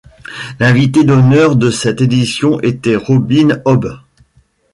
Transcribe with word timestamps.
L'invitée 0.59 1.03
d'honneur 1.03 1.55
de 1.55 1.69
cette 1.69 2.01
édition 2.01 2.59
était 2.61 2.95
Robin 2.95 3.61
Hobb. 3.65 3.99